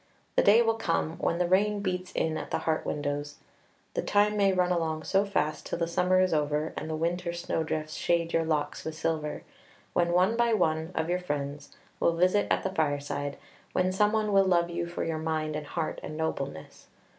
[0.35, 3.35] The day will come when the "rain beats in at the heart windows."
[3.93, 7.31] The time may run along so fast till the summer is over and the winter
[7.33, 9.43] snow drifts shade your locks with silver,
[9.93, 13.37] when one by one of your friends will visit at the fireside,
[13.73, 16.87] when some one will love you for your mind and heart and nobleness.